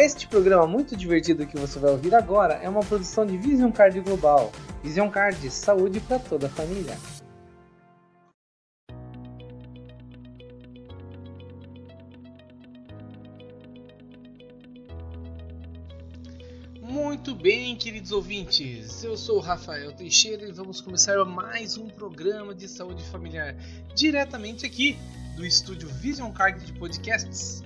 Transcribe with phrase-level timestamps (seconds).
[0.00, 4.00] Este programa muito divertido que você vai ouvir agora é uma produção de Vision Card
[4.00, 4.50] Global.
[4.82, 6.96] Vision Card, saúde para toda a família.
[16.80, 19.04] Muito bem, queridos ouvintes.
[19.04, 23.54] Eu sou o Rafael Teixeira e vamos começar mais um programa de saúde familiar
[23.94, 24.96] diretamente aqui
[25.36, 27.62] do estúdio Vision Card de Podcasts.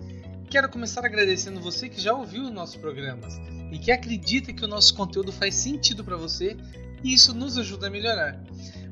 [0.55, 3.41] Quero começar agradecendo você que já ouviu os nossos programas
[3.73, 6.57] e que acredita que o nosso conteúdo faz sentido para você
[7.03, 8.41] e isso nos ajuda a melhorar.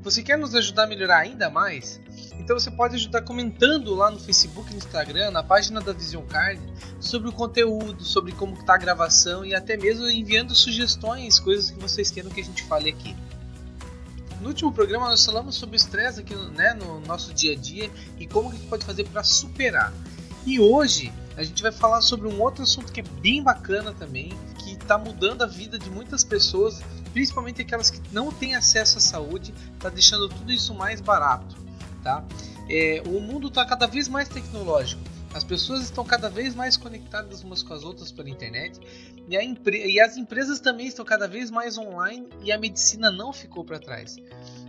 [0.02, 2.01] Você quer nos ajudar a melhorar ainda mais?
[2.37, 6.25] Então você pode ajudar comentando lá no Facebook e no Instagram, na página da Vision
[6.25, 6.61] Card,
[6.98, 11.79] sobre o conteúdo, sobre como está a gravação e até mesmo enviando sugestões, coisas que
[11.79, 13.15] vocês queiram que a gente fale aqui.
[14.41, 17.88] No último programa nós falamos sobre estresse aqui né, no nosso dia a dia
[18.19, 19.93] e como que a gente pode fazer para superar.
[20.45, 24.33] E hoje a gente vai falar sobre um outro assunto que é bem bacana também,
[24.59, 26.83] que está mudando a vida de muitas pessoas,
[27.13, 31.57] principalmente aquelas que não têm acesso à saúde, está deixando tudo isso mais barato,
[32.02, 32.24] tá?
[32.69, 35.12] É, o mundo está cada vez mais tecnológico.
[35.35, 38.79] As pessoas estão cada vez mais conectadas umas com as outras pela internet
[39.29, 43.65] e, e, as empresas também estão cada vez mais online e a medicina não ficou
[43.65, 44.16] para trás.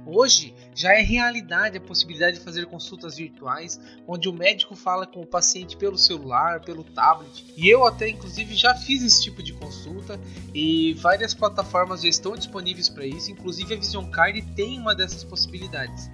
[0.06, 5.22] Hoje já é realidade a possibilidade de fazer consultas virtuais, onde o médico fala com
[5.22, 7.46] o paciente pelo celular, pelo tablet.
[7.58, 10.20] E eu até inclusive já fiz esse tipo de consulta
[10.54, 15.26] e várias plataformas já estão disponíveis para isso, inclusive a Vision Card tem uma dessas
[15.26, 16.10] possibilidades.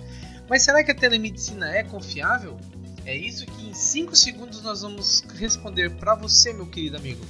[0.49, 2.57] Mas será que a telemedicina é confiável?
[3.05, 7.25] É isso que em 5 segundos nós vamos responder para você, meu querido amigo.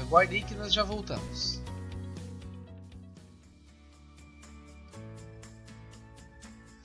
[0.00, 1.60] Aguarde aí que nós já voltamos.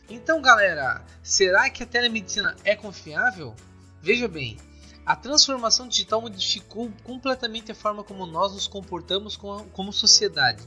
[0.09, 3.55] Então, galera, será que a telemedicina é confiável?
[4.01, 4.57] Veja bem,
[5.05, 10.63] a transformação digital modificou completamente a forma como nós nos comportamos como sociedade.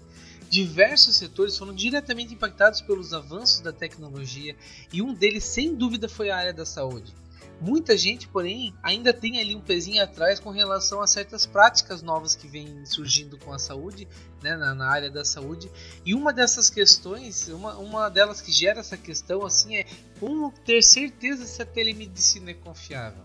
[0.48, 4.56] Diversos setores foram diretamente impactados pelos avanços da tecnologia
[4.92, 7.14] e um deles, sem dúvida, foi a área da saúde.
[7.58, 12.36] Muita gente, porém, ainda tem ali um pezinho atrás com relação a certas práticas novas
[12.36, 14.06] que vêm surgindo com a saúde,
[14.42, 15.70] né, na, na, área da saúde.
[16.04, 19.86] E uma dessas questões, uma, uma delas que gera essa questão, assim, é
[20.20, 23.24] como ter certeza se a telemedicina é confiável.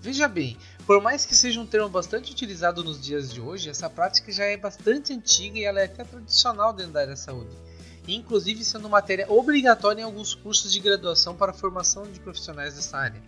[0.00, 0.56] Veja bem,
[0.86, 4.44] por mais que seja um termo bastante utilizado nos dias de hoje, essa prática já
[4.44, 7.54] é bastante antiga e ela é até tradicional dentro da área da saúde
[8.06, 12.98] inclusive sendo matéria obrigatória em alguns cursos de graduação para a formação de profissionais dessa
[12.98, 13.22] área.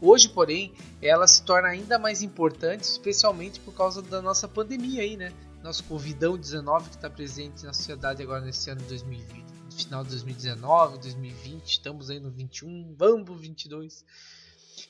[0.00, 5.16] Hoje, porém, ela se torna ainda mais importante, especialmente por causa da nossa pandemia aí,
[5.16, 5.32] né?
[5.62, 9.44] Nosso Covidão-19 que está presente na sociedade agora nesse ano de 2020,
[9.74, 14.04] final de 2019, 2020, estamos aí no 21, vamos 22.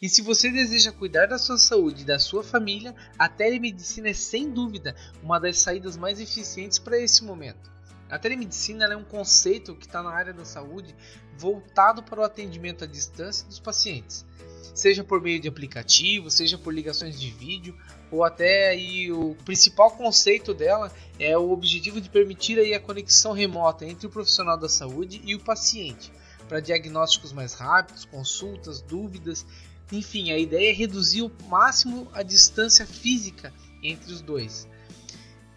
[0.02, 4.14] E se você deseja cuidar da sua saúde e da sua família, a telemedicina é
[4.14, 7.74] sem dúvida uma das saídas mais eficientes para esse momento.
[8.14, 10.94] A telemedicina é um conceito que está na área da saúde
[11.36, 14.25] voltado para o atendimento à distância dos pacientes,
[14.72, 17.76] seja por meio de aplicativo, seja por ligações de vídeo,
[18.12, 23.32] ou até aí o principal conceito dela é o objetivo de permitir aí a conexão
[23.32, 26.12] remota entre o profissional da saúde e o paciente,
[26.48, 29.44] para diagnósticos mais rápidos, consultas, dúvidas,
[29.91, 33.52] enfim, a ideia é reduzir ao máximo a distância física
[33.82, 34.69] entre os dois.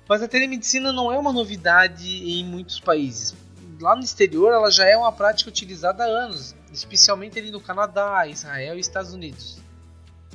[0.07, 3.35] Mas a telemedicina não é uma novidade em muitos países.
[3.79, 8.25] Lá no exterior ela já é uma prática utilizada há anos, especialmente ali no Canadá,
[8.27, 9.59] Israel e Estados Unidos.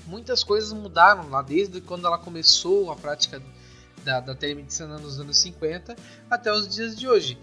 [0.06, 3.42] Muitas coisas mudaram lá desde quando ela começou a prática
[4.04, 5.96] da, da telemedicina nos anos 50
[6.28, 7.38] até os dias de hoje.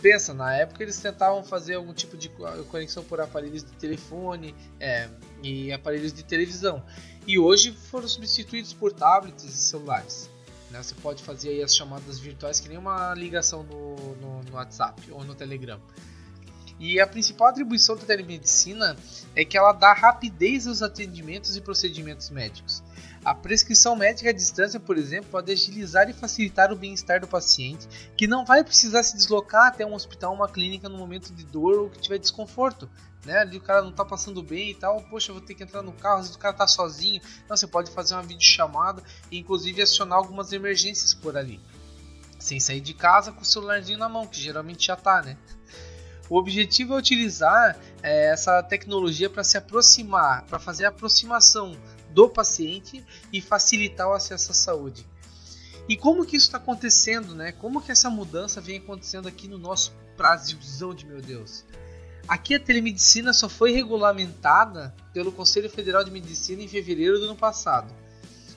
[0.00, 2.30] Pensa, na época eles tentavam fazer algum tipo de
[2.70, 5.08] conexão por aparelhos de telefone é,
[5.42, 6.84] e aparelhos de televisão.
[7.26, 10.31] E hoje foram substituídos por tablets e celulares.
[10.72, 10.82] Né?
[10.82, 15.12] Você pode fazer aí as chamadas virtuais que nem uma ligação no, no, no WhatsApp
[15.12, 15.78] ou no Telegram.
[16.80, 18.96] E a principal atribuição da telemedicina
[19.36, 22.81] é que ela dá rapidez aos atendimentos e procedimentos médicos.
[23.24, 27.86] A prescrição médica à distância, por exemplo, pode agilizar e facilitar o bem-estar do paciente,
[28.16, 31.44] que não vai precisar se deslocar até um hospital ou uma clínica no momento de
[31.44, 32.90] dor ou que tiver desconforto.
[33.24, 33.38] Né?
[33.38, 35.92] Ali o cara não tá passando bem e tal, poxa, vou ter que entrar no
[35.92, 37.22] carro, às vezes o cara tá sozinho.
[37.48, 41.60] Não, você pode fazer uma videochamada e inclusive acionar algumas emergências por ali.
[42.40, 45.36] Sem sair de casa com o celularzinho na mão, que geralmente já tá, né?
[46.28, 51.76] O objetivo é utilizar é, essa tecnologia para se aproximar, para fazer a aproximação
[52.12, 55.06] do paciente e facilitar o acesso à saúde.
[55.88, 57.52] E como que isso está acontecendo, né?
[57.52, 61.64] Como que essa mudança vem acontecendo aqui no nosso Brasilzão de meu Deus?
[62.28, 67.36] Aqui a telemedicina só foi regulamentada pelo Conselho Federal de Medicina em fevereiro do ano
[67.36, 67.92] passado.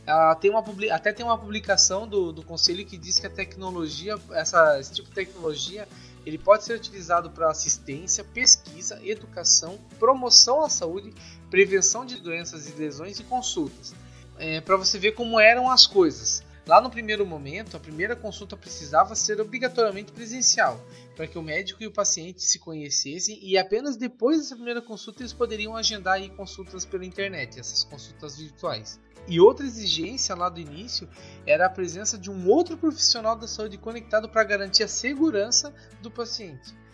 [0.06, 4.16] Ela tem uma, até tem uma publicação do, do conselho que diz que a tecnologia,
[4.32, 5.88] essa, esse tipo de tecnologia,
[6.26, 11.14] ele pode ser utilizado para assistência, pesquisa, educação, promoção à saúde,
[11.50, 13.94] prevenção de doenças e lesões e consultas.
[14.38, 16.44] É, para você ver como eram as coisas.
[16.68, 20.80] Lá no primeiro momento, a primeira consulta precisava ser obrigatoriamente presencial,
[21.16, 25.22] para que o médico e o paciente se conhecessem e apenas depois dessa primeira consulta
[25.22, 29.00] eles poderiam agendar aí consultas pela internet, essas consultas virtuais.
[29.28, 31.10] E outra exigência lá do início
[31.48, 36.12] era a presença de um outro profissional da saúde conectado para garantir a segurança do
[36.12, 36.85] paciente.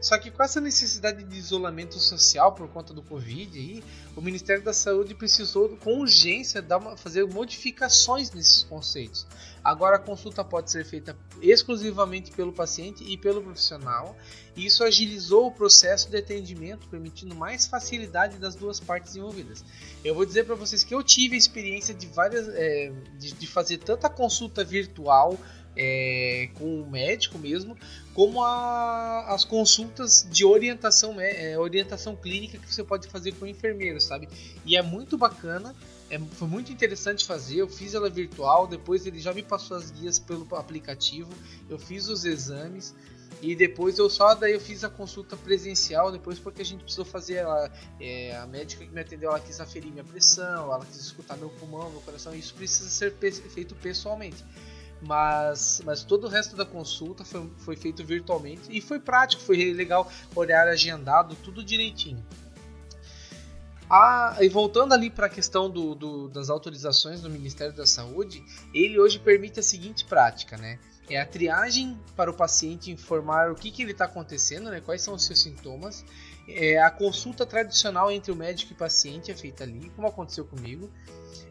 [0.00, 3.84] Só que com essa necessidade de isolamento social por conta do Covid, aí,
[4.16, 9.26] o Ministério da Saúde precisou com urgência dar uma, fazer modificações nesses conceitos.
[9.62, 14.16] Agora a consulta pode ser feita exclusivamente pelo paciente e pelo profissional,
[14.56, 19.64] e isso agilizou o processo de atendimento, permitindo mais facilidade das duas partes envolvidas.
[20.02, 23.46] Eu vou dizer para vocês que eu tive a experiência de várias é, de, de
[23.46, 25.38] fazer tanta consulta virtual
[25.76, 27.76] é, com o médico mesmo,
[28.14, 33.48] como a, as consultas de orientação, é, orientação clínica que você pode fazer com o
[33.48, 34.28] enfermeiro, sabe?
[34.64, 35.74] E é muito bacana,
[36.10, 37.56] é, foi muito interessante fazer.
[37.56, 41.30] Eu fiz ela virtual, depois ele já me passou as guias pelo aplicativo,
[41.68, 42.94] eu fiz os exames.
[43.42, 47.06] E depois eu só daí eu fiz a consulta presencial, depois porque a gente precisou
[47.06, 50.98] fazer ela, é, a médica que me atendeu, ela quis aferir minha pressão, ela quis
[50.98, 54.44] escutar meu pulmão, meu coração, isso precisa ser feito pessoalmente
[55.02, 59.72] mas, mas todo o resto da consulta foi, foi feito virtualmente e foi prático, foi
[59.72, 62.24] legal, horário agendado, tudo direitinho.
[63.88, 68.40] Ah, e voltando ali para a questão do, do, das autorizações do Ministério da Saúde,
[68.72, 70.78] ele hoje permite a seguinte prática, né?
[71.08, 74.80] É a triagem para o paciente informar o que, que ele está acontecendo, né?
[74.80, 76.04] quais são os seus sintomas.
[76.54, 80.44] É a consulta tradicional entre o médico e o paciente é feita ali, como aconteceu
[80.44, 80.90] comigo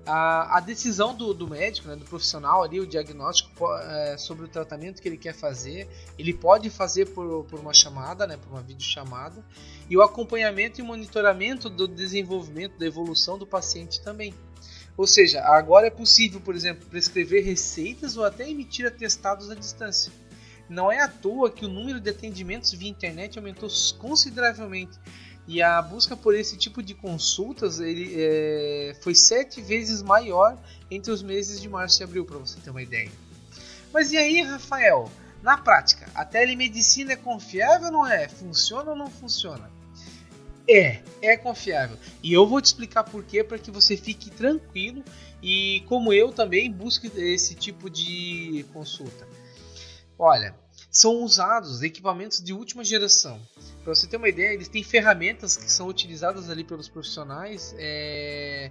[0.09, 4.47] a, a decisão do, do médico, né, do profissional ali, o diagnóstico é, sobre o
[4.47, 5.87] tratamento que ele quer fazer,
[6.17, 9.45] ele pode fazer por, por uma chamada, né, por uma videochamada,
[9.89, 14.33] e o acompanhamento e monitoramento do desenvolvimento, da evolução do paciente também.
[14.97, 20.11] Ou seja, agora é possível, por exemplo, prescrever receitas ou até emitir atestados à distância.
[20.69, 23.67] Não é à toa que o número de atendimentos via internet aumentou
[23.97, 24.99] consideravelmente
[25.47, 30.55] e a busca por esse tipo de consultas ele, é, foi sete vezes maior
[30.91, 33.09] entre os meses de março e abril, para você ter uma ideia.
[33.91, 35.11] Mas e aí, Rafael?
[35.41, 38.27] Na prática, a telemedicina é confiável ou não é?
[38.27, 39.71] Funciona ou não funciona?
[40.69, 41.97] É, é confiável.
[42.21, 45.03] E eu vou te explicar por quê, para que você fique tranquilo
[45.41, 49.27] e, como eu, também busque esse tipo de consulta.
[50.21, 50.53] Olha,
[50.91, 53.39] são usados equipamentos de última geração.
[53.85, 58.69] Para você ter uma ideia, eles têm ferramentas que são utilizadas ali pelos profissionais, é,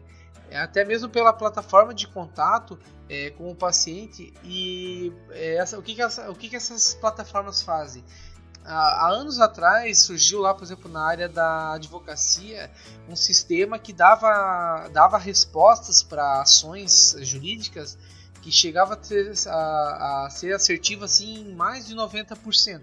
[0.53, 2.79] até mesmo pela plataforma de contato
[3.09, 4.35] é, com o paciente.
[4.45, 8.05] E é, essa, o, que, que, essa, o que, que essas plataformas fazem?
[8.62, 12.71] Há anos atrás surgiu lá, por exemplo, na área da advocacia,
[13.09, 17.97] um sistema que dava, dava respostas para ações jurídicas
[18.43, 22.82] que chegava a, ter, a, a ser assertivo assim em mais de 90%.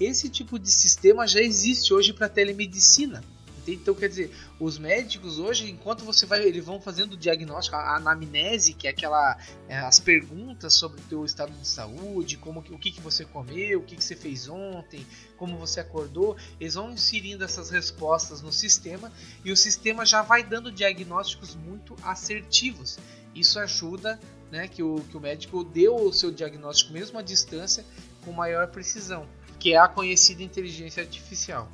[0.00, 3.22] Esse tipo de sistema já existe hoje para telemedicina.
[3.66, 7.96] Então, quer dizer, os médicos hoje, enquanto você vai, eles vão fazendo o diagnóstico, a
[7.96, 9.36] anamnese, que é aquela
[9.68, 13.80] é, as perguntas sobre o teu estado de saúde, como o que, que você comeu,
[13.80, 18.52] o que, que você fez ontem, como você acordou, eles vão inserindo essas respostas no
[18.52, 19.12] sistema
[19.44, 22.98] e o sistema já vai dando diagnósticos muito assertivos.
[23.34, 24.18] Isso ajuda
[24.50, 27.84] né, que, o, que o médico deu o seu diagnóstico mesmo à distância
[28.24, 29.26] com maior precisão,
[29.58, 31.68] que é a conhecida inteligência artificial.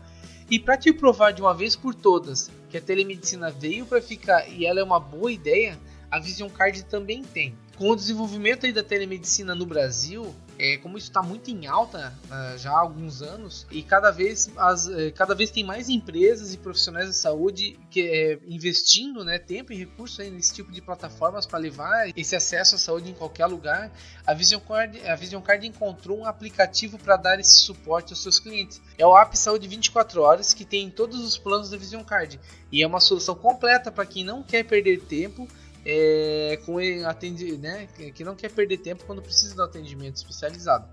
[0.50, 4.49] E para te provar de uma vez por todas que a telemedicina veio para ficar
[4.49, 5.78] e ela é uma boa ideia,
[6.10, 7.54] a Vision Card também tem.
[7.76, 12.56] Com o desenvolvimento da telemedicina no Brasil, é, como isso está muito em alta uh,
[12.56, 16.56] já há alguns anos e cada vez, as, uh, cada vez tem mais empresas e
[16.56, 21.58] profissionais da saúde que, é, investindo né, tempo e recursos nesse tipo de plataformas para
[21.58, 23.92] levar esse acesso à saúde em qualquer lugar,
[24.26, 28.38] a Vision Card, a Vision Card encontrou um aplicativo para dar esse suporte aos seus
[28.38, 28.80] clientes.
[28.96, 32.40] É o App Saúde 24 Horas que tem todos os planos da Vision Card
[32.72, 35.46] e é uma solução completa para quem não quer perder tempo
[35.88, 40.85] é, com atendi, né, que não quer perder tempo quando precisa de um atendimento especializado.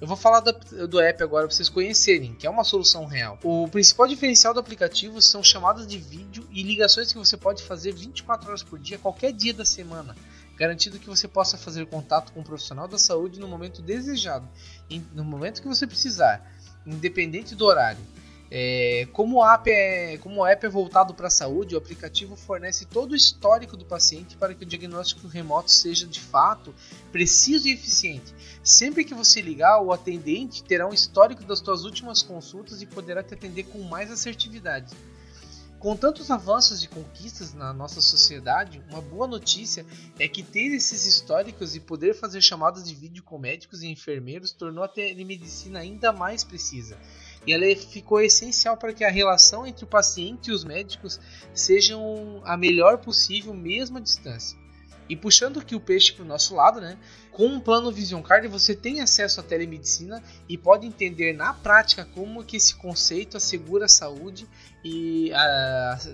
[0.00, 3.38] Eu vou falar do, do app agora para vocês conhecerem, que é uma solução real.
[3.42, 7.92] O principal diferencial do aplicativo são chamadas de vídeo e ligações que você pode fazer
[7.92, 10.14] 24 horas por dia, qualquer dia da semana,
[10.56, 14.48] garantindo que você possa fazer contato com um profissional da saúde no momento desejado,
[15.12, 16.48] no momento que você precisar,
[16.86, 18.00] independente do horário.
[18.50, 22.34] É, como, o app é, como o app é voltado para a saúde, o aplicativo
[22.34, 26.74] fornece todo o histórico do paciente para que o diagnóstico remoto seja de fato
[27.12, 28.34] preciso e eficiente.
[28.62, 33.22] Sempre que você ligar, o atendente terá um histórico das suas últimas consultas e poderá
[33.22, 34.96] te atender com mais assertividade.
[35.78, 39.86] Com tantos avanços e conquistas na nossa sociedade, uma boa notícia
[40.18, 44.50] é que ter esses históricos e poder fazer chamadas de vídeo com médicos e enfermeiros
[44.50, 46.98] tornou a telemedicina ainda mais precisa.
[47.48, 51.18] E ela ficou essencial para que a relação entre o paciente e os médicos
[51.54, 54.58] sejam a melhor possível, mesmo à distância.
[55.08, 56.98] E puxando aqui o peixe para o nosso lado, né?
[57.32, 62.04] Com um plano Vision Card você tem acesso à telemedicina e pode entender na prática
[62.04, 64.46] como que esse conceito assegura a saúde
[64.84, 65.30] e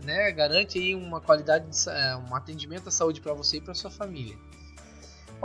[0.05, 3.75] né, garante aí uma qualidade, de, uh, um atendimento à saúde para você e para
[3.75, 4.39] sua família.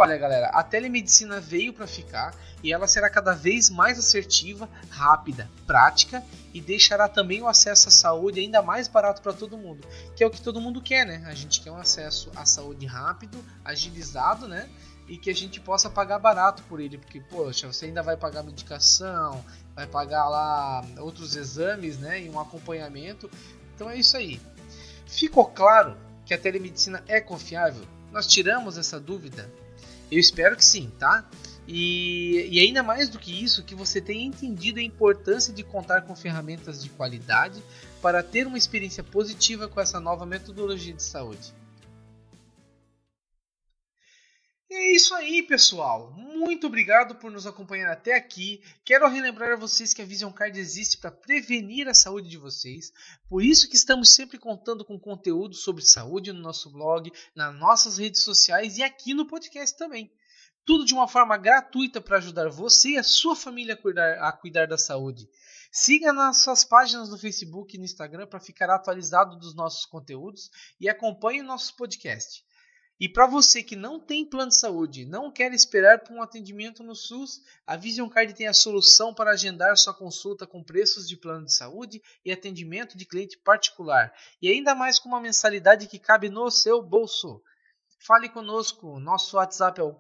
[0.01, 5.51] Olha, galera, a telemedicina veio para ficar e ela será cada vez mais assertiva, rápida,
[5.68, 10.24] prática e deixará também o acesso à saúde ainda mais barato para todo mundo, que
[10.24, 11.22] é o que todo mundo quer, né?
[11.25, 14.70] A gente quer um acesso à saúde rápido, agilizado, né?
[15.06, 18.41] E que a gente possa pagar barato por ele, porque, poxa, você ainda vai pagar
[18.41, 19.44] medicação,
[19.75, 22.22] vai pagar lá outros exames, né?
[22.22, 23.29] E um acompanhamento.
[23.75, 24.39] Então é isso aí.
[25.06, 27.86] Ficou claro que a telemedicina é confiável?
[28.13, 29.51] Nós tiramos essa dúvida
[30.12, 31.28] eu espero que sim, tá?
[31.68, 36.01] E, e, ainda mais do que isso, que você tenha entendido a importância de contar
[36.01, 37.62] com ferramentas de qualidade
[38.01, 41.54] para ter uma experiência positiva com essa nova metodologia de saúde.
[44.72, 46.12] É isso aí, pessoal.
[46.12, 48.62] Muito obrigado por nos acompanhar até aqui.
[48.86, 52.94] Quero relembrar a vocês que a Vision Card existe para prevenir a saúde de vocês.
[53.28, 57.98] Por isso que estamos sempre contando com conteúdo sobre saúde no nosso blog, nas nossas
[57.98, 60.12] redes sociais e aqui no podcast também.
[60.66, 64.32] Tudo de uma forma gratuita para ajudar você e a sua família a cuidar, a
[64.32, 65.28] cuidar da saúde.
[65.72, 70.52] Siga nas suas páginas no Facebook e no Instagram para ficar atualizado dos nossos conteúdos
[70.80, 72.44] e acompanhe o nosso podcast.
[73.00, 76.84] E para você que não tem plano de saúde, não quer esperar por um atendimento
[76.84, 81.15] no SUS, a Vision Card tem a solução para agendar sua consulta com preços de
[81.15, 85.98] plano de saúde e atendimento de cliente particular, e ainda mais com uma mensalidade que
[85.98, 87.41] cabe no seu bolso.
[88.01, 89.94] Fale conosco, nosso WhatsApp é o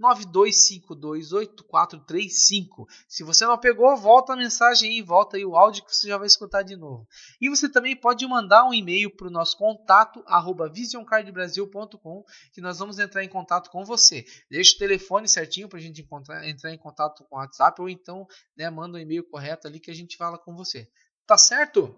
[0.00, 2.86] 4192528435.
[3.06, 6.16] Se você não pegou, volta a mensagem aí, volta aí o áudio que você já
[6.16, 7.06] vai escutar de novo.
[7.38, 12.78] E você também pode mandar um e-mail para o nosso contato arroba visioncardbrasil.com que nós
[12.78, 14.24] vamos entrar em contato com você.
[14.50, 17.90] Deixa o telefone certinho para a gente encontrar, entrar em contato com o WhatsApp ou
[17.90, 20.88] então né, manda um e-mail correto ali que a gente fala com você.
[21.26, 21.94] Tá certo?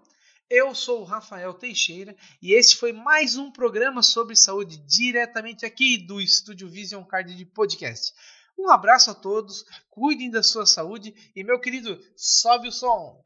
[0.49, 5.97] Eu sou o Rafael Teixeira e este foi mais um programa sobre saúde diretamente aqui
[5.97, 8.13] do Estúdio Vision Card de Podcast.
[8.57, 13.21] Um abraço a todos, cuidem da sua saúde e, meu querido, sobe o som!